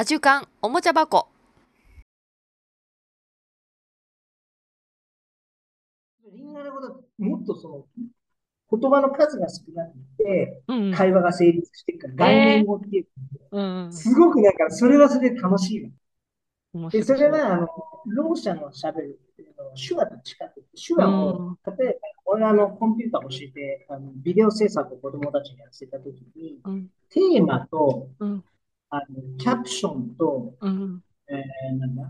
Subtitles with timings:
[0.00, 1.28] アジュカンおもちゃ箱。
[6.32, 7.84] リンガのこともっとその
[8.80, 13.06] 言葉の数が少なくて、うん会話が成立してるから、概念語っていう、
[13.52, 15.82] うんすごくなんか、それはそれで楽しい
[16.78, 16.88] わ。
[16.88, 17.68] で、それは、あの、
[18.06, 26.88] ろう者の喋るっていうのは手話と近くて、手話も、例えば、俺あの、コンピューターを教えて、あの、ビデオ制作を子供たちにやらせたときに、うん。
[27.10, 28.42] テーマと、うん
[28.90, 29.04] あの、
[29.38, 32.02] キャプションと、うんえー、なんだ、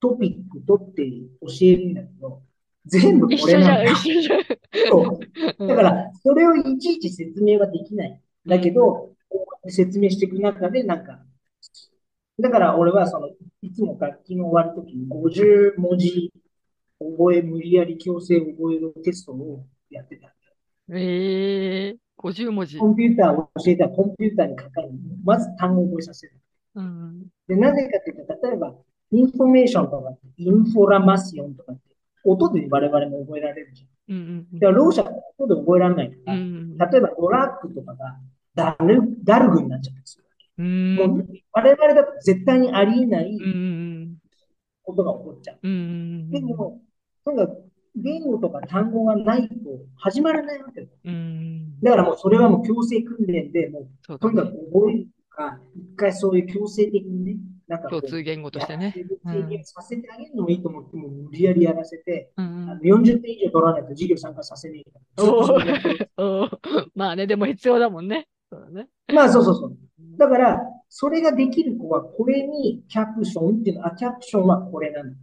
[0.00, 1.04] トピックとって
[1.40, 2.42] 教えるんだけど、
[2.86, 3.96] 全部これなんだ。
[4.88, 5.18] そ
[5.60, 8.20] うだから、それをいちいち説明はできない。
[8.46, 11.18] だけど、こう説明していく中で、なんか、
[12.38, 13.28] だから俺はその、
[13.62, 16.32] いつも楽器の終わるときに50文字
[17.00, 20.32] 覚え、無理やり強制覚えるテストをやってた。
[20.92, 24.90] ええ50文字コンピューターを教えたらコンピューターにかかる。
[25.24, 26.32] まず単語を覚えさせる。
[26.74, 28.74] うんで、なぜかというと、例えば、
[29.12, 31.82] インフォメーションとかインフォラマシオンとかって、
[32.24, 34.16] 音で我々も覚えられるじゃん。
[34.16, 38.16] うんうんだから、ろう者は音で覚えられないかうら、ん例えばドラッグとかが
[38.54, 40.24] ダルダルグになっちゃったんですよ。
[40.58, 44.16] うんもう我々だと絶対にありえないうん
[44.82, 45.58] ことが起こっちゃう。
[45.62, 46.80] うんでも、
[47.24, 47.62] とにかく
[47.96, 49.54] 言語とか単語がないと
[49.96, 50.86] 始まらないわけだ。
[51.04, 57.36] うんだからもうそれはもう強制訓練で、もうとにかく覚えるとか、一回そういう強制的にね、
[57.68, 58.84] なんか共通言語としてね。
[58.84, 65.00] やってる経験させてあげるのもいいと思っても、無理やりやらせて、うあのん40点以上取らないと授業参加させねえか
[66.16, 66.50] ら。
[66.94, 68.28] まあね、でも必要だもんね。
[68.50, 68.88] そうだね。
[69.12, 69.76] まあそうそうそう。
[70.18, 75.10] だから、それができる子は、これにキャプションっていうのは、あ、キャプションはこれなんだ。
[75.10, 75.16] うん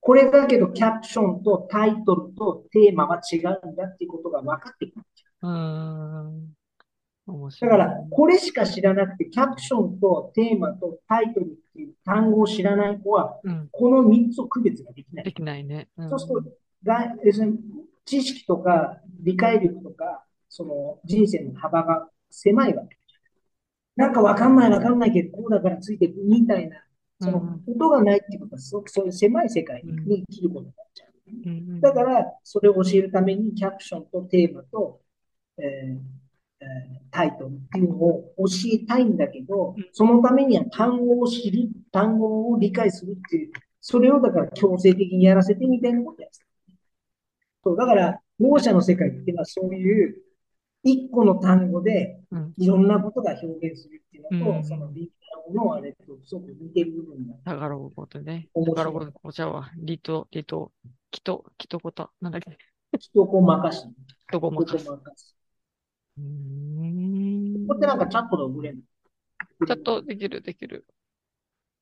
[0.00, 3.40] これだけど、キャプションとタイトルとテーマは違う
[3.72, 5.04] んだっていうことが分かってくる。
[5.42, 6.54] うん
[7.26, 7.70] 面だ白い。
[7.70, 15.32] から、これしか知らなくて、キャプションとテーマとタイトルっていう単語を知らない子は、うん、この3つを区別ができないで。
[15.32, 15.88] きないね。
[15.96, 16.50] うんそうすると、
[16.84, 17.14] が
[18.04, 22.96] 知識とか理解力とか、その人生の幅が狭いわけ。
[23.96, 26.76] なんかわかんないわかんないけど、こうだからついていくみたいな、
[27.20, 31.10] その音がないっていうことは、すごくそういう狭い世界に生きることになっちゃう。
[31.46, 35.00] うんだから、それを教えるために、キャプションとテーマと、
[35.58, 35.64] えー
[36.60, 46.44] えータイトルっていうのを教えたいんだけどうん、そのためには単語を知る、単語を理解するっていう、それをだから強制的にやらせてみたいなことをやってた。
[47.64, 50.16] そう、だから、ろう者の世界っていうのはそういう、
[50.82, 55.10] 一個の単語でうんいろんなことが表現するっていうのと、うんその理
[55.46, 58.48] 解のあれとすごく似てる部分がだからごとね。
[58.54, 60.72] だからごと、お茶は、リト、リト、
[61.10, 62.56] キト、キトコタ、なんだっけ、
[62.98, 63.84] 人こ任し、
[64.32, 64.78] どこもかす。
[64.78, 65.34] 人こ任し。
[66.18, 70.86] うーんここってなんかチャットで送れるのちょっとできる、できる。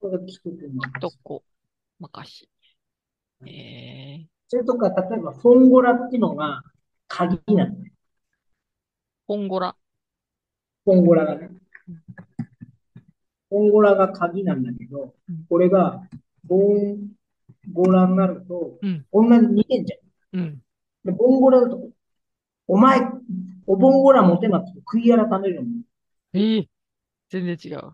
[0.00, 1.00] これ人こ任し。
[1.00, 1.42] どこ、
[1.98, 2.48] まかし。
[3.46, 6.62] ええそれとか、例えば、フォンゴラっていうのが
[7.06, 7.87] 鍵なんだよ。
[9.28, 9.76] ポンゴラ。
[10.86, 11.50] フォンゴラがね。
[13.50, 16.00] フォンゴラが鍵なんだけどうん、これが、
[16.44, 17.10] ボン
[17.70, 20.40] ゴラになるとうん、同じ似てんじゃん。
[20.40, 20.62] うん。
[21.04, 21.78] で、ボンゴラだと、
[22.66, 23.02] お前、
[23.66, 25.68] おボンゴラ持てなくて悔い改めるの。
[26.32, 26.68] ええ
[27.28, 27.92] 全然違う。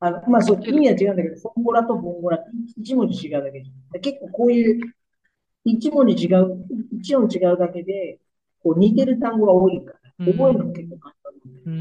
[0.00, 4.00] あの、まあ、そう、意味は違うんだけど、フォンゴラとボンゴラって一文字違うだけじゃん。
[4.00, 4.94] 結構こういう、
[5.64, 8.18] 一文字違う、一音違うだけで、
[8.62, 9.92] こう似てる単語が多いか
[10.26, 11.72] ら、覚えるのも結構簡単なんだようー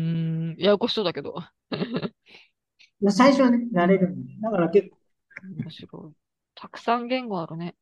[0.56, 0.56] ん。
[0.60, 1.36] ややこしそうだけど。
[3.02, 4.38] まあ最初はね、慣れるんだよ。
[4.42, 4.98] だから結構、
[5.44, 6.18] 面白い。
[6.56, 7.76] たくさん言語あるね。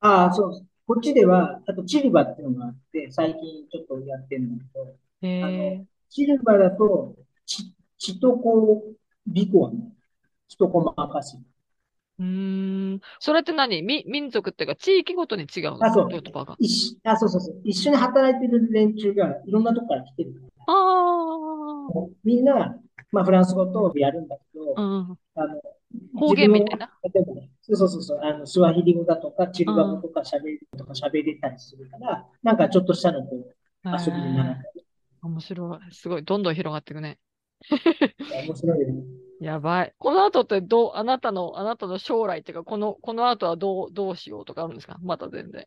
[0.00, 0.66] ああ、そう。
[0.86, 5.86] こっちでは、あとチルバっていうのがあって、最近ちょっとやってるんだけど、へあのえ。
[6.08, 7.16] チルバだと、
[7.46, 8.84] ち、ちとこ、
[9.26, 9.92] びこはね、
[10.48, 11.38] ちとこ任せ。
[12.18, 13.00] うーん。
[13.18, 13.82] それって何？
[13.82, 15.84] み、民族っていうか、地域ごとに違うの？
[15.84, 16.56] あそう言葉が。
[16.58, 17.60] 一緒あ、そうそうそう。
[17.64, 20.42] 一緒に働いてる連中がいろんなとこから来てる。
[20.66, 22.06] ああ。
[22.24, 22.78] みんな、
[23.12, 25.18] まあ、フランス語とやるんだけど、うん。
[25.36, 25.60] あの、
[26.18, 26.90] 方言みたいな？
[27.02, 33.54] 例えばね、そうそうそうそう、あの、スワヒリ語だとか、チルバ語とか喋るとか喋れたりするから、なんかちょっとしたのこう、
[33.84, 34.72] 遊びにならへない。
[34.76, 34.82] え
[35.22, 35.94] 面白い。
[35.94, 36.24] すごい。
[36.24, 37.18] どんどん広がっていくね。
[38.46, 39.02] 面白いよね。
[39.40, 39.94] やばい。
[39.98, 44.98] この後ってどう、あなたの、あなたの将来っていうか、この、この後はどう、どうしようとかあるんですか？
[45.02, 45.66] また全然。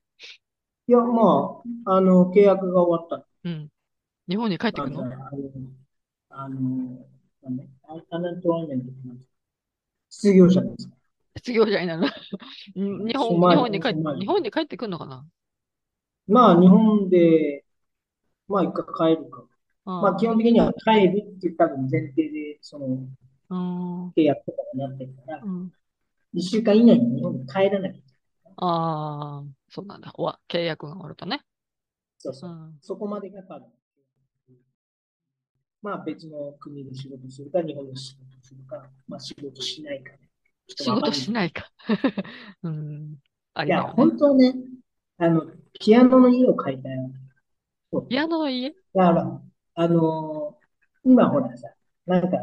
[0.87, 3.27] いや、まあ、あの、契約が終わった。
[3.43, 3.69] うん。
[4.27, 5.03] 日本に帰ってくるの？
[5.03, 5.11] あの、
[6.29, 6.59] あの、
[7.43, 7.63] なんだ
[8.11, 9.33] アナントワイメントってなんですか
[10.09, 10.89] 失業者です。
[11.37, 12.07] 失業者になる。
[12.81, 15.25] ん日本、日本に帰っソマリ日本に帰ってくるのかな
[16.27, 17.63] まあ、日本で、
[18.47, 19.43] まあ、一回帰るか。
[19.85, 23.15] まあ基本的には帰るって多分前提で、そのうん。
[24.15, 25.73] 契約とかになってるから、うん。
[26.33, 28.57] 1週間以内に日本に帰らなきゃいけない。
[28.57, 30.11] ああ、そうなんだ。
[30.15, 31.43] おわ契約が終わるとね。
[32.19, 32.51] そうそうう。
[32.51, 32.79] ん。
[32.81, 33.67] そこまでが多分。
[35.81, 40.29] まあ別の国で仕事するか、日本で仕事するか、まあ仕事しないかね。
[40.75, 41.31] 仕事しい。
[41.31, 41.71] ないか。
[42.63, 43.17] うん。
[43.53, 44.07] あいや、りだよね。
[44.07, 44.53] 本当はね、
[45.17, 45.43] あの、
[45.79, 46.97] ピアノの家を買いたい
[48.09, 48.75] ピアノの家？
[48.93, 49.41] だから、
[49.75, 50.59] あのー
[51.05, 51.69] 今ほらさ、
[52.05, 52.37] なんか、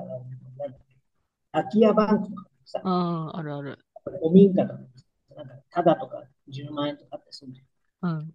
[1.52, 3.78] 空き家バンクとかさ、うん、あるある。
[4.04, 4.80] 古民家とか、
[5.36, 8.16] なんか、ただとか10万円とかってするじゃん。
[8.16, 8.30] うん。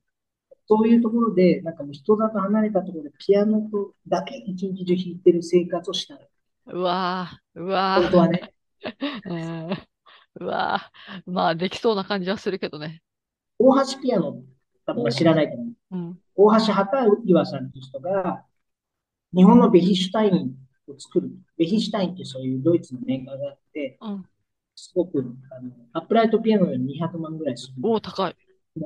[0.67, 6.29] そういうところで、なんかもう人里離れたところでピアノとだけ一日中弾いてる生活をしたい。
[6.67, 8.53] うわー、うわ本当はね。
[9.25, 9.75] ー。
[10.39, 11.31] うわー。
[11.31, 13.01] まあ、できそうな感じはするけどね。
[13.59, 14.41] 大橋ピアノ、
[14.85, 15.95] 多分知らないと思う。
[15.95, 16.19] うん。
[16.35, 18.45] 大橋畑岩さんっていう人が、
[19.35, 20.55] 日本のベヒシュタイン
[20.91, 21.29] を作る。
[21.57, 24.25] ベヒシュタインってそういうドイツのメーカーがあって、うん。
[24.75, 25.19] すごく、
[25.51, 27.73] あの、アップライトピアノより200万ぐらいする。
[27.83, 28.35] おお、高い。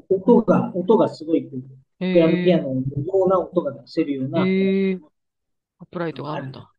[0.10, 2.62] 音が、音がすごいこう、へグランドピアえ。
[2.62, 2.84] ノのよ
[3.26, 4.42] うな音が出せるような。
[4.42, 5.00] アッ
[5.92, 6.72] プライトがあるんだ。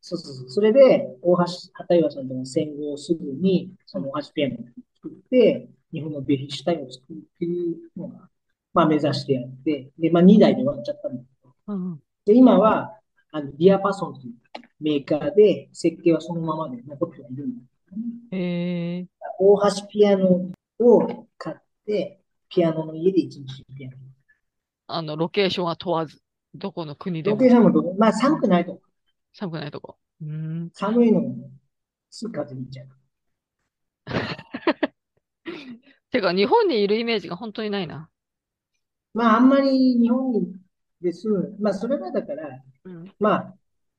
[0.00, 0.50] そうそうそう。
[0.50, 4.58] それで、大橋畑岩さんとの戦後すぐに、その大橋ピアノを
[4.96, 8.28] 作って、日本のベヒシュタインを作るっていうのが、
[8.72, 12.00] まあ目指してやって、で、まあ2台で終わっちゃったんだけど、うん。
[12.24, 12.99] で、今は、
[13.32, 14.34] あの、ディアパソンという
[14.80, 18.02] メーカーで、設計はそのままで残ってはいるんだけどね。
[18.32, 19.06] へえ。
[19.38, 20.50] 大橋ピアノ
[20.80, 21.56] を買っ
[21.86, 23.96] て、ピアノの家で一日ピアノ。
[24.88, 26.20] あの、ロケーションは問わず、
[26.54, 28.80] どこの国でもロケーションもどこ、まあ寒くないとこ、
[29.32, 29.96] 寒くないとこ。
[30.20, 30.70] うーん。
[30.74, 31.50] 寒いのも、
[32.10, 32.88] すぐ風邪ひいちゃう。
[36.10, 38.10] てか、日本にいるイメージが本当にないな。
[39.14, 40.54] まあ、あんまり日本に
[41.00, 41.56] で済む。
[41.60, 43.14] まあ、それはだから、うん。
[43.18, 43.54] まあ、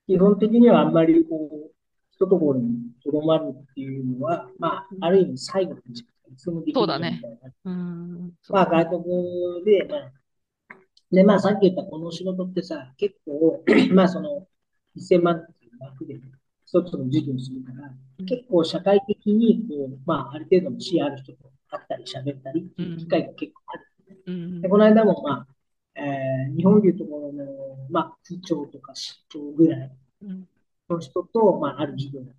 [0.07, 1.71] 基本的にはあんまりこう、
[2.11, 7.21] 一ところにとどまるっていうのは、まあ、ある意味最後の時間、いつもできるそうだね
[7.65, 8.31] うーん。
[8.49, 10.11] まあ、外国で、まあ、
[11.11, 13.63] で、まあ、さっき言ったこの仕事ってさ、結構、
[13.93, 14.47] まあ、その、
[14.97, 16.15] 1000万っていう枠で、
[16.65, 17.97] 一つの事業をするから、うん
[18.27, 24.23] 結構社会的に、こう、まあ、ある程度の視野ある人と会ったり喋ったりっていう機会が結構ある。
[24.27, 25.47] うんで、この間も、まあ、
[25.95, 27.45] えー日本でいうところの、
[27.89, 29.91] まあ、区長とか市長ぐらい
[30.23, 30.47] うん
[30.89, 32.31] の人と、まあ、ある事業で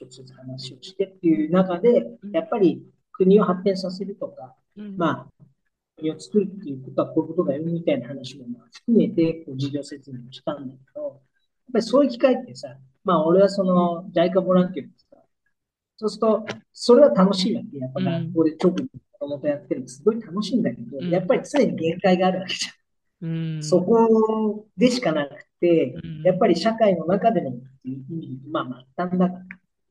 [0.00, 2.32] 直接話をしてっていう中でう、ん。
[2.32, 2.82] やっぱり
[3.12, 4.96] 国を発展させるとか、うん。
[4.96, 5.44] まあ、
[5.96, 11.12] 国を作るっていうことはこういうことだよみたいな話もまあ含めてこう事業説明をしたんだけど、やっ
[11.72, 15.16] ぱりそういう機会ってさ、まあ俺はその JICA ボランティアってさ、
[15.96, 17.78] そうすると、それは楽しいわけ。
[17.78, 21.10] やっぱ学校で直に子供とやってるのすごい楽しいんだけど、うん。
[21.10, 22.81] やっぱり常に限界があるわけじゃん。
[23.22, 23.62] うん。
[23.62, 29.40] そこでしかなくて、うんやっぱり社会の中でのっていう意味でまあ末端だから、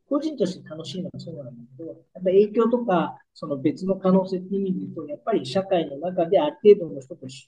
[0.10, 7.48] 個人として楽しいのはそうなんだけど、やっぱ影響とか、その別の可能性っていう意味で言うと、やっぱり社会の中である程度の人とし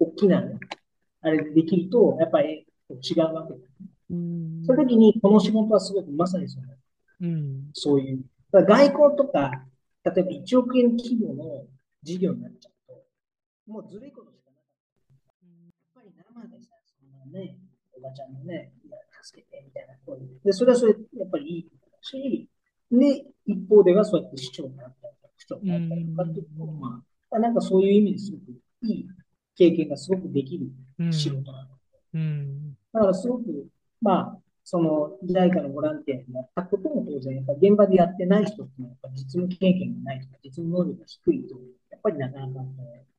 [0.00, 0.58] 大きなね、
[1.22, 3.58] あれでできると、やっぱり違うわけだ。
[4.10, 4.64] うん。
[4.66, 6.66] その時に、この仕事はすごくまさにその、
[7.20, 7.70] うん。
[7.74, 9.64] そういう、だから外交とか、
[10.04, 11.66] 例えば1億円規模の
[12.02, 15.46] 事業になっちゃうと、もうずるいことしかなかった。
[15.46, 17.56] やっぱり生でさ、そんなね、
[17.96, 18.72] おばちゃんのね、
[19.22, 22.48] 助けてみたいな声で、それはそれ、やっぱりいいことだし、
[22.90, 28.42] で、一方ではそうやって市長になったりとか、区長になったりとかっていうのも、まあ、なんかそういう意味ですごく
[28.82, 29.08] いい
[29.56, 30.66] 経験がすごくできる
[30.98, 31.12] うん。
[31.12, 31.68] 仕事なの。
[32.14, 32.72] うん。
[32.92, 33.68] だからすごく、
[34.00, 41.56] まあ、その、JICA のボランティアにやったことも当然、やっぱ現場でやってない人っていうのは、やっぱ実務経験がないとか、実務能力が低いと、
[42.02, 42.60] ぱりなかなか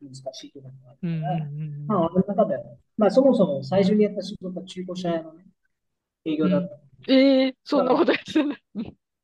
[0.01, 1.11] 難しいところがあうん。
[1.15, 2.63] るから、うんまあ、俺の中では、
[2.97, 5.45] まあ、そもそも最初にやった仕事は中古車屋のね、
[6.25, 6.77] 営業だった。
[7.07, 8.55] ええそんなことやってる。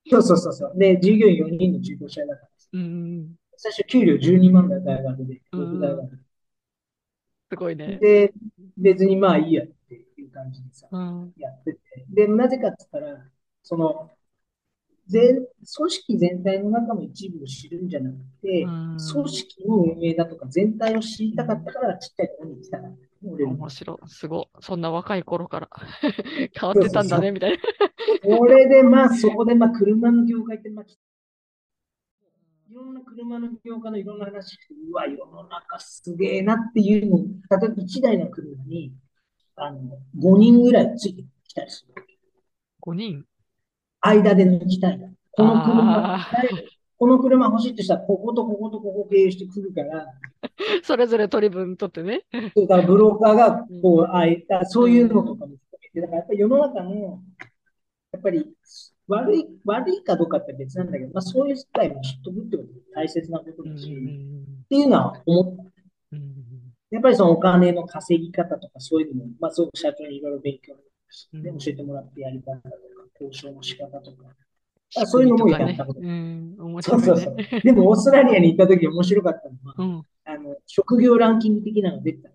[0.10, 0.74] そうそうそうそう。
[0.78, 3.36] で、従業員4人の中古車屋だから、うん。
[3.58, 6.20] 最初給料12万だ大学で、うん僕大学
[7.50, 7.98] すごいね。
[8.00, 8.28] で。
[8.28, 8.34] で、
[8.78, 11.34] 別にまあいいやっていう感じでさ、うん。
[11.38, 11.82] やってて。
[12.10, 13.32] で、なぜかって言ったら、
[13.64, 14.17] その、
[15.08, 24.10] 全、組織全体の中の一部を知るんじゃなくて、うん組織の運営だとか全体を知りたかったからちっちゃいところに来たから、面白い。
[24.10, 24.46] すごい。
[24.60, 25.70] そんな若い頃から
[26.60, 28.38] 変わってたんだね、みたいな。
[28.38, 30.86] これでまあそこでまあ車の業界ってまあ
[32.70, 38.94] いろんな車の業界のいろんな話して、うわ、世の中すげえなっていうの、例えば1台の車に
[39.56, 42.06] あの5人ぐらいついてきたりする。
[42.82, 43.26] 5人？
[44.01, 44.98] 間で抜きたい。
[45.00, 45.10] な。
[45.32, 46.27] この車
[47.00, 50.06] この車欲しいとしたら、こことこことここ経由してくるから、
[50.84, 52.24] それぞれ取り分取ってね。
[52.56, 53.82] それからブローカーがうん。
[53.82, 57.22] こう、ああいった、そういうのとかも含めて、だからやっぱり世の中の、
[58.12, 58.46] やっぱり
[59.08, 64.46] 悪い、悪いかどうかって別なんだけど、まあそういう世界も知っとくってことが大切なことうんだし、っうん。
[64.70, 65.63] ていうのは思った。
[66.13, 66.34] うん
[66.89, 70.74] やっぱりそのお金の稼ぎ方とかそういうのも、まあそう社長にいろいろ勉強
[71.34, 71.44] うん。
[71.44, 72.75] で教えてもらってやり方とか、
[73.20, 74.26] 交渉の仕方とか、
[74.96, 76.00] あそういうのもやったこと。
[76.00, 77.48] うん、面そう白いそうね。
[77.50, 77.62] そう。
[77.62, 80.04] でもオーストラリアに行った時面白かったのは、うん。
[80.26, 82.30] あの、職業ランキング的なのが出てた。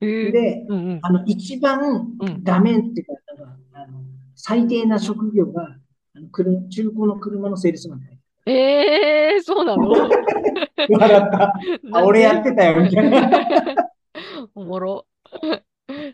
[0.00, 4.02] えーで、うんうんあの、一番うんダメっていうか、なんかあの
[4.34, 5.76] 最低な職業が、
[6.16, 8.18] あの車中古の車のセールスマンだよ。
[8.46, 9.88] えー、そうなの？
[9.88, 10.08] 笑
[10.88, 10.90] っ
[11.30, 11.54] た。
[11.92, 13.30] あ、俺やってたよ、みたいな。
[14.54, 15.06] おもろ。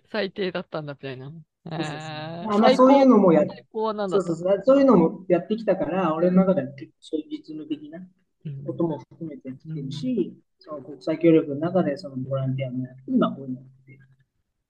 [0.04, 1.32] 最低だったんだ、みたいな。
[1.68, 4.62] そうそうそうえーまあまあそういうのもやっ最高は何だったそうそうそう。
[4.64, 7.98] そういうのもやってきたから、俺の中では結構そういう実務的な
[8.46, 13.98] うんことも含めてやってるし、その国際協力の中でそのボランティアもやって、今こういうのやってる。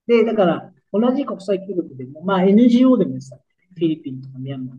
[0.07, 3.37] で、だから、同じ国際協力でも、まあ NGO でもやってた。
[3.37, 4.77] フィリピンとかミャンマー。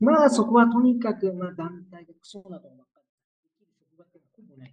[0.00, 3.66] まあそこはとにかく、まあ団体がクソなとこばっかり。
[3.90, 4.72] 職場ってほぼない。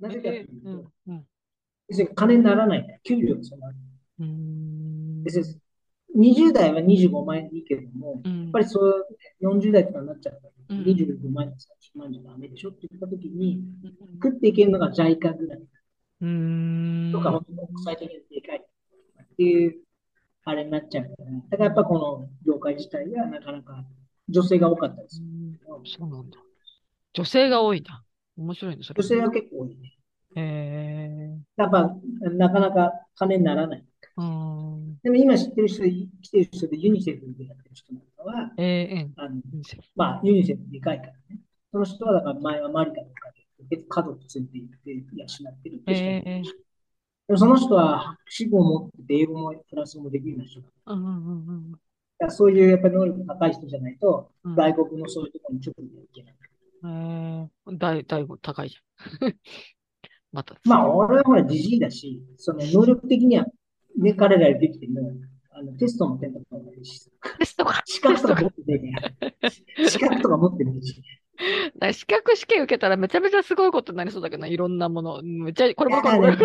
[0.00, 0.46] なぜかという
[0.84, 1.26] と、うん
[1.88, 3.68] 別に金にならない給料がそんな。
[3.68, 5.44] うーん別に
[6.18, 9.06] 20代は25万円でいいけども、うんやっぱりそう、
[9.40, 13.62] 40代とかになっちゃったら、うん25万円、30万じゃダメでしょって言ったときに、
[14.22, 15.58] 食っていけるのが JICA ぐらい。
[16.20, 18.66] うーんとか、本国際的にでかいっ
[19.36, 19.76] ていう、
[20.44, 23.84] あれになっちゃうから、だからやっぱこの業界自体がなかなか
[24.28, 25.22] 女性が多かったです。
[25.84, 26.38] そうなんだ。
[27.12, 28.02] 女性が多いんだ。
[28.36, 29.02] 面白いね、それ。
[29.02, 29.94] 女性は結構多いね。
[30.36, 31.90] へえやっぱ
[32.32, 33.84] なかなか金にならない。
[35.02, 39.62] でも今知ってる人、来てる人でユニセフでやってる人なんかは、えあのー、うん。
[39.94, 41.40] まあユニセフでかいからね。
[41.70, 43.30] その人はだから前はマリカとか
[43.68, 46.54] で家族ついていって養ってるって人もいるし
[47.26, 51.78] でもその人は博士号を持ってて英語もフランス語もできるような人だかうんうんうん
[52.18, 54.54] らそういうやっぱり能力高い人じゃないと、うん。
[54.56, 56.34] 外国のそういうところに直にはいけない。
[56.84, 59.34] えー、だい、だいぶ高いじゃん。
[60.32, 60.56] また。
[60.64, 63.46] まあ、俺はほら、じじいだし、その能力的には、
[63.98, 65.12] ね、彼らできても、
[65.50, 67.82] あの、テストの点とかもあるし、テストか。
[67.84, 68.92] 資格とか持ってね
[69.42, 69.50] え
[69.88, 71.02] 資格とか持ってないし。
[71.92, 75.22] 資格試験受けたらめちゃめちゃすごいことになりそうだけどな、いろんなもの。
[75.22, 76.42] めっちゃ、これもこれも資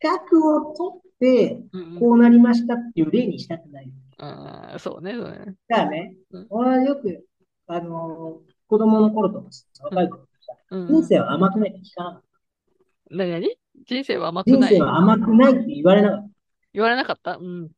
[0.00, 3.90] 格を取って、うんこうなりましたっていう例にしたくない。
[4.18, 5.54] ああ、そうね、そうね。
[5.68, 7.24] だからねうん、俺はよく、
[7.66, 12.22] あのー子供の頃とかさ、若い頃とか人生は甘くないって聞かなかっ
[13.10, 13.56] 何何？
[13.86, 16.28] 人生は甘くない生は甘くないって言われなかった。
[16.72, 17.36] 言われなかった？
[17.36, 17.70] うん。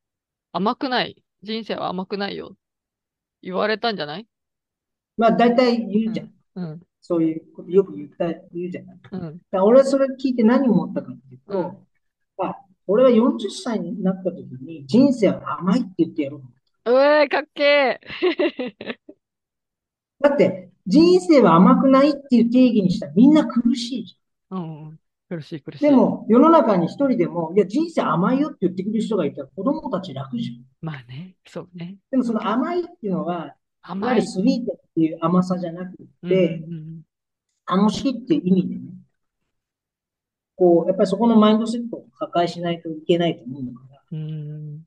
[0.52, 1.22] 甘くない。
[1.42, 2.56] 人生は甘くないよ。
[3.42, 4.26] 言われたんじゃない？
[5.16, 6.30] まあ、大体言うじゃん。
[6.54, 6.80] うん。
[7.00, 8.98] そういうことよく言った、言うじゃない。
[9.12, 9.38] うん。
[9.50, 11.76] だ俺はそれ聞いて何を思ったかっていうと、うん
[12.38, 16.42] あ、俺は40歳になった時に人生は甘いって言ってやろ
[16.84, 16.92] う。
[16.92, 18.00] うえー、かっけ
[20.20, 24.56] だって、人生は甘くないっていう定義にしたらみんな苦しいじー。
[24.56, 24.58] う
[24.90, 24.98] ん。
[25.28, 25.84] 苦しい苦しい。
[25.84, 30.64] で、も、世の中に一人でも、いや、人生甘いよって言ってくる人がいたら子供たち楽じゃん。
[30.80, 31.96] まあね、そうね。
[32.10, 34.20] でもその甘いっていうのは、甘い。
[34.20, 35.96] りスイートっていう甘さじゃなく
[36.28, 36.86] て、うんうん
[37.68, 38.82] 楽しいっていう意味でね、
[40.54, 44.18] こう、やっぱりそこのマインドセットを破壊しないといけないと思うから、うん。
[44.18, 44.22] う
[44.78, 44.82] ん。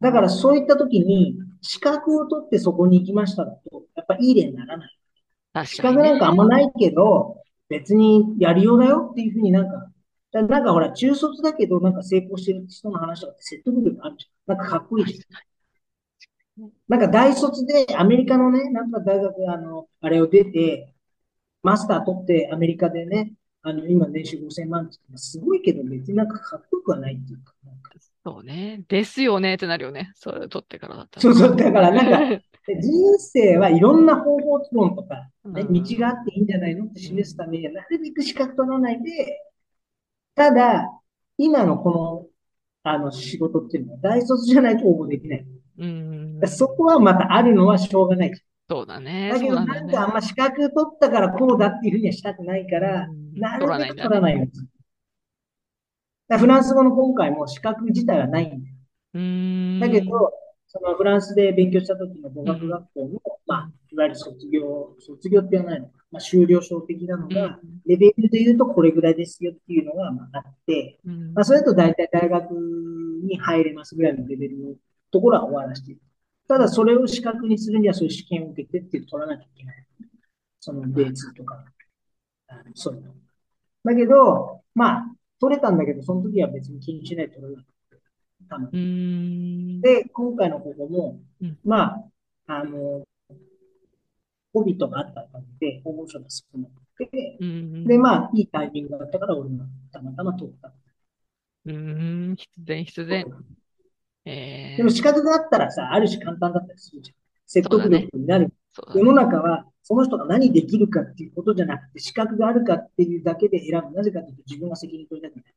[0.00, 4.98] だからそういった時に、資格を取ってそこに行きましただと、やっぱいい例にならない。
[5.66, 6.02] 資確かに、ね。
[6.02, 7.42] 格なんかあんまないけど、
[7.72, 9.90] 別にやりようだよっていうふうになんか、
[10.32, 14.56] だなんかほら、中卒だけどなんか成功してる人の話とかって説得力あるじゃん。
[14.58, 15.42] なんかかっこいいじゃん。
[16.88, 20.94] なんか大卒でアメリカのね、なんか大学、あの、あれを出て、
[21.62, 27.54] マスター取ってアメリカでね、あの、今年収5000万ってすごいけど別になんかかっこよくはないっていうか
[28.24, 28.84] そうね。
[28.88, 30.12] ですよねってなるよね。
[30.14, 31.22] それ取ってからだったら。
[31.22, 39.40] そうそう、だからなんか、 人生はいろんな方法論とか、ね、うん道があっていいんじゃないのって示すためには、なるべく資格取らないで、
[40.34, 40.88] ただ、
[41.38, 42.26] 今のこの、
[42.84, 45.46] あの仕事っていうのは大卒じゃないと応募できない。
[45.78, 46.40] うん。
[46.46, 48.32] そこはまたあるのはしょうがない。
[48.68, 49.30] そうだね。
[49.32, 49.54] だけど。
[49.54, 58.62] なんかあんま資格取ったからこうだっていうふうにはしたくないからう、んなるべく取らないんだ取らないようにすフランス語の今回も資格自体はないんだよ。
[59.14, 59.80] うーん。
[59.80, 60.32] だけど、
[60.72, 74.74] そのフランスで勉強した時の語学学校の、まあ、いわゆる卒業、卒業って言わないのか、まあ、修了証的なのが、レベルで言うとこれぐらいですよっていうのがまああって、うん、まあ、それだと大体大学に入れますぐらいのレベルの
[75.10, 76.00] ところは終わらせている。
[76.48, 79.86] ただ、それを資格にするにはそういう試験を受けてっていう取らなきゃいけない。
[80.58, 81.66] そのベースとか、
[82.72, 83.12] そういうの。
[83.84, 85.04] だけど、まあ、
[85.38, 87.66] 取れたんだけど、その時は別に気にしないで取れなく
[88.42, 89.78] て、たまうに。
[89.78, 89.80] ん。
[89.80, 92.04] で、今回のここもうん、まあ、
[92.46, 93.04] あの、
[94.52, 97.86] ホビットがあった感じで、応募者が少なくて、うん。
[97.86, 100.72] で、まあ、いいタイミングだったから、俺がたまたま取った。
[101.64, 102.36] うん。
[102.36, 103.24] 必然、必然。
[104.24, 107.16] えーでも、資格があったらさ、ある種簡単だったりするじゃん。
[107.46, 108.44] 説得力になる。
[108.44, 109.02] 世そうだね。
[109.02, 113.96] の中は、その人が何できるかっていうことじゃなくて、資格があるかっていうだけで選ぶ。
[113.96, 115.54] なぜかというと、自分が責任取りたくない。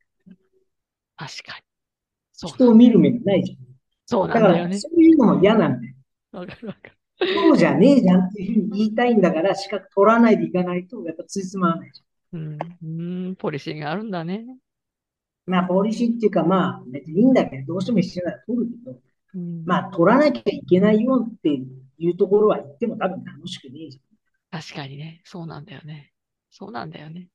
[1.18, 1.75] 確かに。
[2.36, 3.58] 人を見る目がないじゃん。
[4.06, 4.80] そうだから、なんだよね。
[4.80, 5.96] そういうのも嫌なんだよ。
[6.32, 6.96] わかるわかる。
[7.18, 12.01] そうじゃねえじゃんっていうふうに言いたいんだから、資格取らないでいかないと、やっぱついつまらないじ
[12.34, 12.58] うん。
[12.84, 13.36] うん。
[13.36, 14.46] ポリシーがあるんだね。
[15.48, 15.51] ゃん。
[15.51, 19.00] まあ、ポリシーっていうか、まあ、別にいいんだけど、どうしても必要なら取るけど、
[19.36, 19.65] うん。
[19.65, 24.62] まあ、取らなきゃいけないよっていうところは言っても多分楽しくねえじゃん。
[24.62, 25.22] 確かにね。
[25.24, 26.12] そうなんだよね。
[26.51, 27.30] そうなんだよね。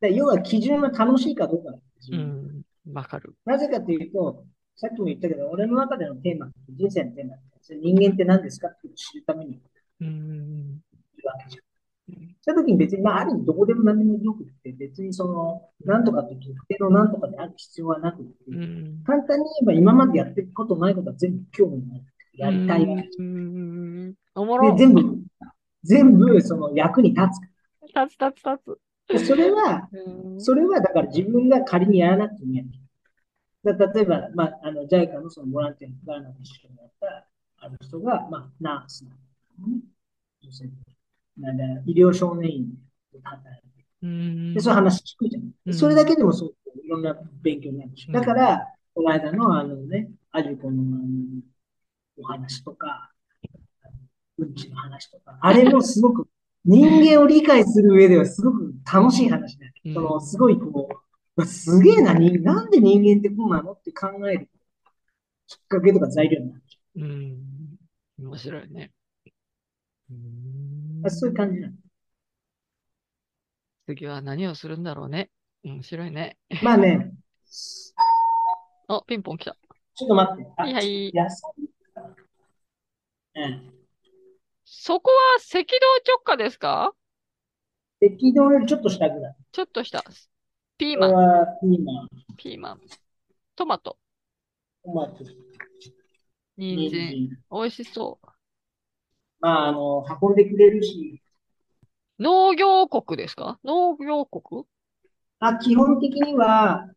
[0.00, 2.18] だから要は基準は楽しいかどうかうよ。
[2.18, 2.62] ん。
[2.92, 3.34] わかる。
[3.44, 4.44] なぜかというと、
[4.76, 9.60] さっきも言ったけど、俺の中でのテーマ人生のテーマって、人間って何ですかって知るために
[10.00, 10.08] うん。
[10.08, 11.62] いるわけじゃん。
[11.62, 11.72] うん
[12.44, 19.02] そういう時に別に、まあ、ある意味どこでも何でもよくって、別にその、なんとかって特定のなんとかである必要はなくって、うん。
[19.04, 22.04] 簡単に言えば今までやってることないことは全部興味ない。
[22.34, 24.14] やりたいわけじうん。
[24.34, 24.58] おも。
[24.58, 24.78] ろで、。
[24.78, 25.18] 全部、
[25.84, 28.58] 全部その役に立つか立つ立つ立ら。
[29.12, 29.88] でそれは。
[30.38, 32.64] それはだから自分が仮にやらなくてもいい
[33.64, 37.28] だ例えば、まあ、あの、JICA のそのボランティアのガーナで一緒にやった、
[37.58, 39.16] ある人が、まあ、ナースなんだ
[39.56, 39.82] けどね
[40.42, 40.72] 女性で
[41.38, 42.66] なんだ医療少年院
[43.12, 43.86] で働いて。
[44.02, 44.54] うん。
[44.54, 45.40] で、そういう話聞くじゃ。
[45.40, 45.70] うん。
[45.70, 46.54] んそれだけでもそう、
[46.84, 48.06] いろんな勉強になるし。
[48.08, 48.12] うん。
[48.12, 51.42] だから、この間のあのね、アジュコのあの
[52.18, 53.12] お話とか、
[54.38, 56.28] うんちの話とか、あれもすごく
[56.64, 59.72] 人間を理解する上ではすごく楽しい話だよ。
[59.84, 60.88] うんその、すごいこ
[61.36, 64.48] う、すげえな、になんで人間ってこうなのって考える
[65.46, 66.62] きっかけとか材料になる。
[66.96, 68.26] うん。
[68.26, 68.92] 面白いね。
[70.10, 71.74] うんそういう感じなの。
[73.86, 75.30] 次は何をするんだろうね。
[75.64, 76.38] 面白いね。
[76.62, 77.12] まあね、
[78.88, 79.56] あ、ピンポン来た。
[79.94, 80.52] ちょっと待って。
[80.56, 81.52] あはいはい野菜
[83.34, 83.81] うん。
[84.74, 85.64] そこは赤道
[86.14, 86.94] 直下ですか？
[88.00, 89.36] 赤道よりちょっと下ぐらい。
[89.52, 90.02] ちょっとした。
[90.78, 92.08] ピーマン、はピーマン、
[92.38, 92.80] ピーマン、
[93.54, 93.98] トマト、
[94.82, 95.24] トマト、
[96.56, 97.28] 人参。
[97.50, 98.26] 美味しそう。
[99.40, 101.22] まあ、あの、運んでくれるし、
[102.18, 103.60] 農業国ですか？
[103.64, 104.64] 農業国？
[105.40, 106.88] あ、基本的には、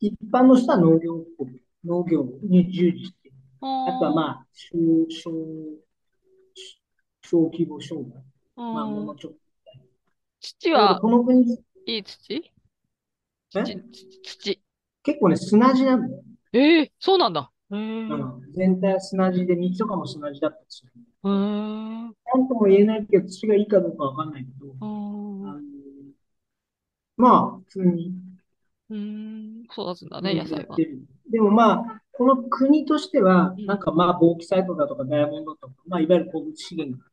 [0.00, 3.36] 一般の人は農業国、農業に従事している。
[3.60, 5.32] あとはまあ、小、
[7.22, 8.24] 小、小規模商売。
[8.56, 8.62] あ
[9.06, 9.32] まあ、ちょっ
[10.40, 11.42] 土はこの国、
[11.86, 12.34] いい土？
[12.34, 12.42] え？
[13.50, 13.62] 土、
[14.22, 14.60] 土。
[15.04, 16.22] 結構ね、砂地なんだよ。
[16.52, 17.50] ええそうなんだ。
[17.70, 18.52] うん。
[18.52, 20.92] 全体は砂地で、道とかも砂地だったりする。
[21.22, 25.60] なんとも言えないけど、土がいいかどうかわかんないけど、あの、
[27.16, 28.12] まあ、普通に、
[28.90, 30.76] うーん、育つんだね、野菜は。
[31.30, 37.11] でもまあ、この国としては、うんなんかまあ、ボーキサイトだとかダイヤモンドとか、まあ、いわゆる鉱物資源が。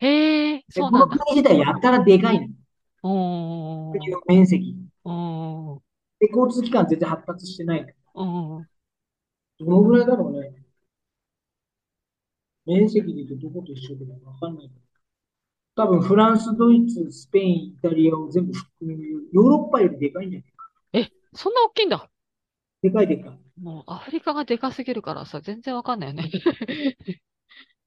[0.00, 1.16] へえ、そうなんだ。
[1.16, 2.48] 国自体やたらでかいの。
[3.92, 4.74] 国の面積。
[6.18, 7.94] で、交通機関全然発達してないから。
[8.14, 8.64] おー
[9.58, 10.52] どのぐらいだろうね。
[12.66, 14.70] 面積で言うとどこと一緒でわかんない。
[15.76, 20.64] 多分、フランス、ドイツ、スペイン、イタリアを全部含む、ヨーロッパよりでかいんじゃないか。
[20.94, 22.10] え、そんな大きいんだ。
[22.82, 23.38] でかいでかい。
[23.60, 26.30] もうアフリカがでかすぎるからさ、全然わかんないよね。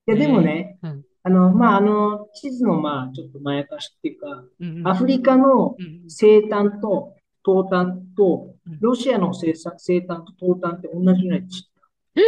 [0.07, 11.71] いや、でもね、うんあの、まあ、あの、地図の、まあ、ちょっとまやかしっていうか、うんアフリカのうん西端と東端とうん、ロシアの西端西端と東端って同じぐらいちっ
[12.15, 12.23] えー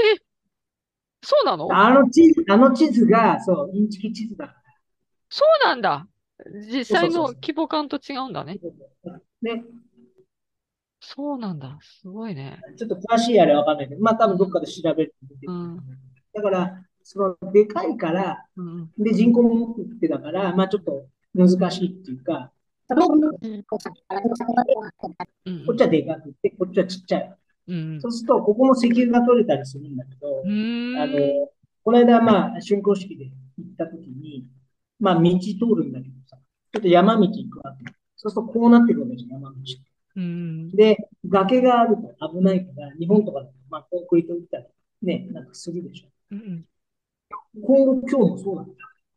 [1.23, 1.67] そうなの？
[1.71, 4.55] あの地図、あの地図が、そう、インチキ地図だか
[5.29, 6.07] そうなんだ。
[6.71, 8.57] 実際の規模感と違うんだね。
[9.03, 9.19] ら。
[9.43, 9.63] ね、
[10.99, 11.77] そうなんだ。
[11.81, 12.59] すごいね。
[12.75, 15.79] ちょっと詳しいあれわかんないけど、まあ多分どっかで調べてくるうん
[16.33, 22.51] だから、その、でかいから、うんで、人口も多くってだから、まあちょっと難しいっていうか、
[22.89, 22.93] う
[25.51, 27.35] んこっちはでかくて、こっちはちっちゃい。
[27.67, 31.49] うんそうすると、ここも石油が取れたりするんだけどあの、
[31.83, 33.25] この間、まあ、竣工式で
[33.57, 34.45] 行った時に、
[34.99, 36.37] まあ、道通るんだけどさ、
[36.73, 37.85] ちょっと山道行くわけ。
[38.17, 39.55] そうすると、こうなってくるわけじゃん、山道。
[40.17, 44.65] うんで、崖があると危ないから、日本とかだと、まあ、コンクリート打ったり、
[45.01, 46.07] ね、なんかするでしょ。
[46.31, 46.65] うん
[47.59, 48.73] 今後、今日もそうなんだ。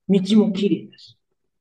[0.09, 1.17] 道も綺麗だし。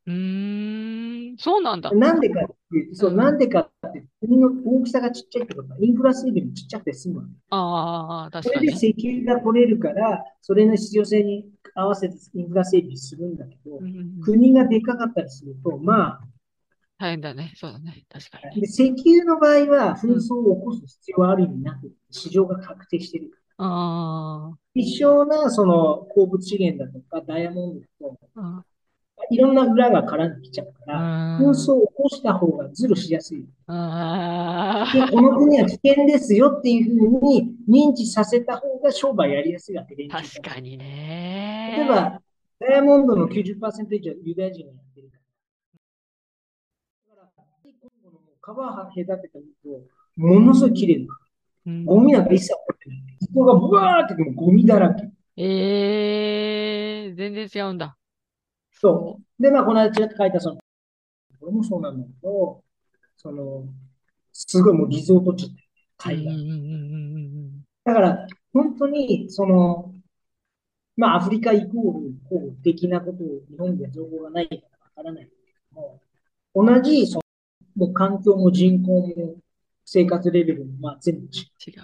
[0.05, 1.95] うーん、そうなんだ。
[1.95, 7.29] なんでかっていうと、そう、うんなんでかって国の大きさがちっちゃいってことは、インフラ整備もちっちゃくて済むわけ。
[7.49, 8.77] ああ、確それでかに。
[8.77, 16.19] 石油が取れるから、それの必要性に合わせてインフラ整備するんだけどう、ん、国がでかかったりすると、ま
[16.97, 17.53] 大変だね。
[17.55, 18.05] そうだね。
[18.09, 18.61] 確かあ、にね。
[18.61, 23.42] で石油の場合は紛争を起こす必要はある意味なく、市場が確定してるから。
[23.57, 28.63] あ希少なその鉱物資源だとかダイヤモンドだと、あ、
[29.29, 31.51] いろんな裏が絡んできちゃうから、紛うん。
[31.51, 33.47] 争を起こした方がズルしやすい。
[33.67, 40.77] あで、この国は危険ですよっていうふうに認知させた方が商売やりやすいわけ、連あ、中確かに
[41.65, 41.85] 例えね。
[41.85, 42.21] ば、
[42.59, 47.15] ダイヤモンドの90%以上ユダヤ人がやってるから。
[47.15, 47.43] だから、
[48.41, 49.43] 川隔てたと、
[50.15, 51.17] ものすごい綺麗な。
[51.65, 52.99] うんゴミなんか一切起こってない。
[53.33, 55.09] ここがブワーってゴミだらけ。
[55.35, 57.97] ええ全然違うんだ。
[58.71, 59.41] そう。
[59.41, 60.57] で、まあ、この間ちらっと書いた、その、
[61.39, 62.63] これもそうなんだけど、
[63.15, 63.65] その、
[64.33, 65.55] すごいもうリゾート地、うん
[65.97, 66.27] 海岸。
[66.27, 69.93] うんうんうんだから、本当に、その、
[70.95, 75.31] まあ、アフリカイコール、こう、的なことを日本では情報がないからわからないけ
[75.75, 76.01] ども、
[76.53, 77.23] 同じ、その、
[77.75, 79.35] もう環境も人口も
[79.85, 81.71] 生活レベルも、まあ、全部違う。
[81.71, 81.83] 違う。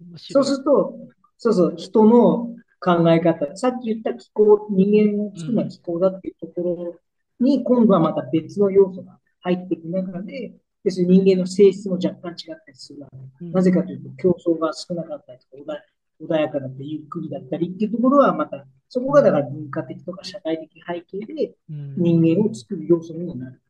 [0.00, 0.44] 面そう。
[0.44, 0.98] すると、
[1.38, 6.94] そうそう、人の考え方、さっき言った気候、人間を作るのは気候だっていうところ
[7.40, 13.16] に、今度はまた別の要素が入っていく中で、別に人間の性質も若干違ったりするわけ。
[13.44, 15.78] うんなぜかというと、競争が少なかったりとか、
[16.20, 23.60] 穏穏やかだったり、ゆっくりだったりっていうところはまた、そこがだから文化的とか社会的背景でうん人間を作る要素にもなる。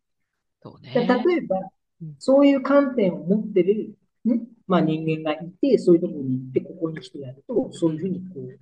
[0.62, 0.94] そうでね。
[0.94, 1.68] 例えばうん、
[2.18, 8.58] そういう観点を持ってる、ね、まあ人間がいて、そういうところに行って、ここに来てやると、そういうふうにこう、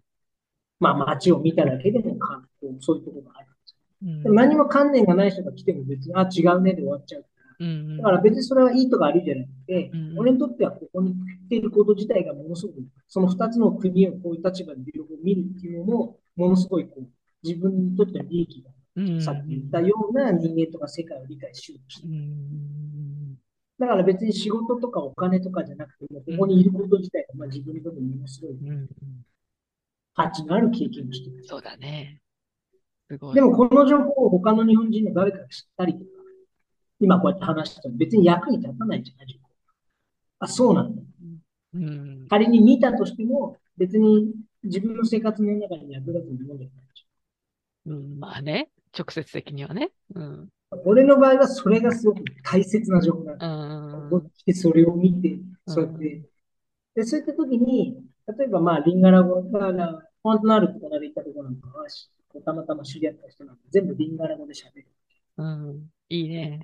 [0.79, 4.22] まあ街を見ただけでも観光、そういうところがあるんですうん。
[4.22, 7.29] でも何も観念がない人が来ても別に、あ、違うねで終わっちゃうか
[7.61, 7.66] ら。
[7.66, 17.09] うんだから別にそれはいいとか悪いじゃなくてうん、俺にとってはここに来ていること自体がものすごく、その二つの国をこういう立場で両方見るっていうのも、ものすごいこう、
[17.42, 18.80] 自分にとっての利益が、うん
[19.21, 22.17] さっき言ったような人間とか世界を理解しようとしてうる。
[22.17, 23.37] ん
[23.79, 28.89] だから別に仕事とかお金とかじゃなくて、ここにいること自体が、まあ自分にとってものすごいうん
[30.15, 31.45] 価値のある経験をしている。
[31.45, 32.21] そうだね。
[33.09, 33.35] すごい。
[33.35, 36.05] でもこの情報を他の日本人の誰かが知ったりとか、
[37.01, 39.49] 今こうやって話しても別に役に立たないじゃない情報
[40.41, 41.03] あ、そうなんだ。
[41.73, 44.33] うん、仮に見たとしても、別に
[44.65, 46.91] 自分の生活の中に役立つものじゃない。
[47.87, 48.69] うん、まあね。
[48.96, 49.90] 直接的にはね。
[50.14, 50.48] うん。
[50.85, 53.46] 俺の場合はそれがすごく大切な情報なんうだ。
[54.07, 54.11] ん。
[54.11, 56.22] こっちでそれを見て、そうやって。
[56.94, 57.96] で、そういった時に、
[58.38, 59.72] 例えばまあ、リンガラ語が、
[60.22, 62.11] フォントナールってこの間行ったところなんかは、し
[62.44, 64.87] たまたま知り合った人なんか全部リンガラ語で喋る。
[65.38, 65.88] うん。
[66.09, 66.61] いいね。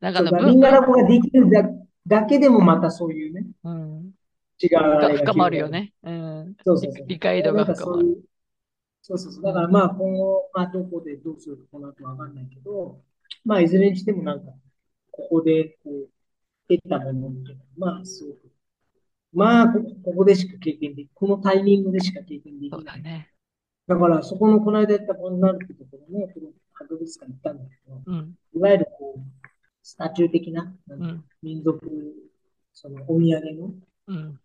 [0.00, 1.62] だ、あの、リンガラ文語ができるだ
[2.06, 4.12] だけでもまたそういうね、うん。
[4.60, 5.92] 違う深まるよね。
[6.02, 6.56] うん。
[6.64, 7.06] そうそうそう。
[7.06, 8.22] 理解度が深まる。
[9.02, 9.42] そうそうそうそう。
[9.42, 13.00] だからまあ今後、まあどこでどうするかこの後わかんないけど、
[13.44, 14.52] まあいずれにしてもなんか、
[15.10, 16.08] ここでこう、
[16.68, 18.52] 得たものっていうのは、まあすごく、
[19.32, 23.02] まあこここでしか経験でき、このタイミングでしか経験できそうない。
[23.02, 23.30] だね。
[23.86, 28.34] だからそこのこの間やったコンナルってところのこの博物館に行ったんだけど、うん。
[28.54, 29.20] いわゆるこう、
[29.82, 31.24] スタチュー的な、なんかうん。
[31.42, 31.80] 民族、
[32.74, 33.72] そのお土産の、
[34.08, 34.40] うん。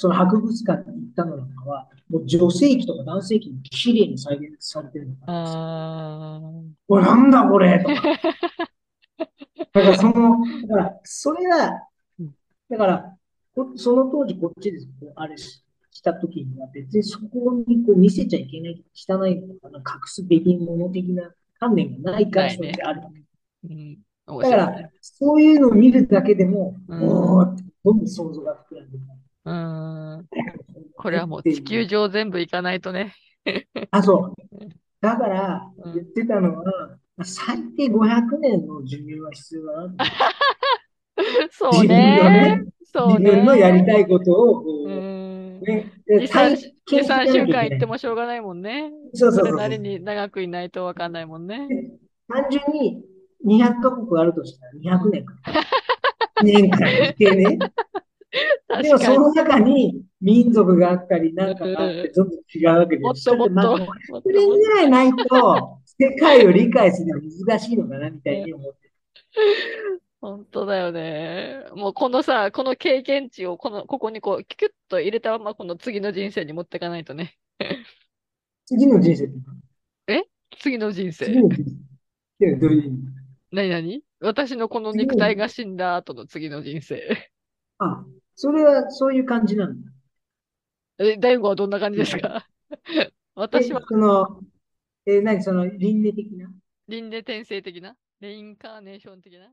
[0.00, 5.44] その博物館に行ったのなんかは、もう女性器とか男性器に綺麗に再現されてるのかな。
[5.44, 6.40] あ
[6.88, 7.94] うわ、なんだこれとか。
[9.18, 11.82] だからその、だから、それは
[12.20, 12.34] うん、
[12.70, 13.16] だから、
[13.56, 23.02] こその当時こっちでこうあれしした時には別にそこにこう見せちゃいけない、汚いのかな、隠すべきもの的な観念がないからそれである。
[23.66, 23.98] ーうん。
[24.28, 29.04] 面だからそういうのを見るだけでも、うんおーってどんどん想像が膨らんでくる。
[29.48, 30.28] うん。
[30.96, 33.14] これはもう地球上全部行かないとね。
[33.90, 34.42] あ、そう。
[35.00, 39.94] だからうん言ってたのは、最低500年の寿命は必要だな。
[41.52, 42.64] そう自分のねね。
[42.84, 44.02] そう自分のやりたい。
[44.02, 45.64] いことを、こうう、ん。
[45.64, 48.90] ね、2、体3験しなきゃいけ週間行ってもしょうがないもんね。
[49.14, 51.68] そうそうそうそれなりに長くいないとわかんないもんね。
[52.28, 53.04] 単純に
[53.44, 55.60] 200カ国あるとしたら200年かかる。
[56.40, 57.58] 年間いてね。
[58.82, 58.98] でも。
[58.98, 68.90] その中に民族があったり、なんかがあって、どんどん違うわけでもっともっと、まあもっと500年ぐらいないと、世界を理解するのは難しいのかな、みたいに思って。
[70.20, 71.64] 本当だよね。
[71.76, 77.38] もうこのさ、この経験値をこの、ここにこう、キュッと入れたまま、この次の人生に持っていかないとね。
[78.66, 79.52] 次の人生っていうか
[80.60, 81.26] 次の人生。
[81.26, 81.64] 次の人
[82.38, 82.46] 生。
[82.46, 82.98] でどういう意味？
[83.52, 84.02] 何何？
[84.20, 87.32] 私のこの肉体が死んだ後の次の人生。
[87.78, 88.04] あ、
[88.40, 89.90] それはそういう感じなんだ。
[90.98, 92.46] え、大悟はどんな感じですか？
[93.34, 94.40] 私はえ、その、
[95.06, 96.48] え、何その輪廻的な？
[96.86, 97.96] 輪廻転生的な？
[98.20, 99.52] レインカーネーション的な？